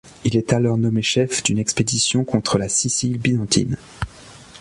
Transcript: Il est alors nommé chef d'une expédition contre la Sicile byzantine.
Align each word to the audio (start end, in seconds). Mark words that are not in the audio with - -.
Il 0.23 0.35
est 0.35 0.51
alors 0.51 0.77
nommé 0.77 1.03
chef 1.03 1.43
d'une 1.43 1.59
expédition 1.59 2.23
contre 2.23 2.57
la 2.57 2.69
Sicile 2.69 3.19
byzantine. 3.19 3.77